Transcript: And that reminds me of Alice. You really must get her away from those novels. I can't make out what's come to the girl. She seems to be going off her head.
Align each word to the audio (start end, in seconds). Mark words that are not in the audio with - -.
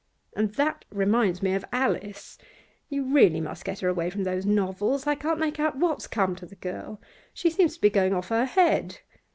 And 0.35 0.55
that 0.55 0.83
reminds 0.89 1.43
me 1.43 1.53
of 1.53 1.63
Alice. 1.71 2.39
You 2.89 3.03
really 3.13 3.39
must 3.39 3.63
get 3.63 3.81
her 3.81 3.87
away 3.87 4.09
from 4.09 4.23
those 4.23 4.47
novels. 4.47 5.05
I 5.05 5.13
can't 5.13 5.37
make 5.39 5.59
out 5.59 5.77
what's 5.77 6.07
come 6.07 6.35
to 6.37 6.45
the 6.47 6.55
girl. 6.55 6.99
She 7.35 7.51
seems 7.51 7.75
to 7.75 7.81
be 7.81 7.91
going 7.91 8.15
off 8.15 8.29
her 8.29 8.45
head. 8.45 9.01